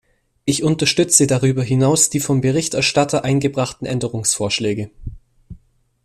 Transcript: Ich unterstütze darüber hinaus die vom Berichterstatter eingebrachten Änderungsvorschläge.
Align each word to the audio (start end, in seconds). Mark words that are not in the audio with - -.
Ich 0.45 0.63
unterstütze 0.63 1.27
darüber 1.27 1.61
hinaus 1.61 2.09
die 2.09 2.19
vom 2.19 2.41
Berichterstatter 2.41 3.23
eingebrachten 3.23 3.85
Änderungsvorschläge. 3.85 4.89